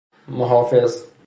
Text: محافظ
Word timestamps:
محافظ 0.27 1.11